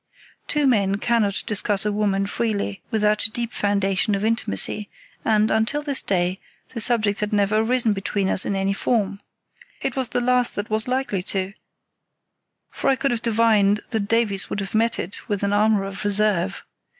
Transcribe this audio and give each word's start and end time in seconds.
Two 0.47 0.65
men 0.65 0.95
cannot 0.97 1.43
discuss 1.45 1.85
a 1.85 1.91
woman 1.91 2.25
freely 2.25 2.81
without 2.89 3.25
a 3.25 3.29
deep 3.29 3.53
foundation 3.53 4.15
of 4.15 4.25
intimacy, 4.25 4.89
and, 5.23 5.51
until 5.51 5.83
this 5.83 6.01
day, 6.01 6.39
the 6.69 6.81
subject 6.81 7.19
had 7.19 7.31
never 7.31 7.57
arisen 7.57 7.93
between 7.93 8.27
us 8.27 8.43
in 8.43 8.55
any 8.55 8.73
form. 8.73 9.19
It 9.79 9.95
was 9.95 10.09
the 10.09 10.19
last 10.19 10.55
that 10.55 10.71
was 10.71 10.87
likely 10.87 11.21
to, 11.37 11.53
for 12.71 12.89
I 12.89 12.95
could 12.95 13.11
have 13.11 13.21
divined 13.21 13.81
that 13.91 14.07
Davies 14.07 14.49
would 14.49 14.59
have 14.59 14.73
met 14.73 14.97
it 14.97 15.29
with 15.29 15.43
an 15.43 15.53
armour 15.53 15.83
of 15.83 16.03
reserve. 16.03 16.63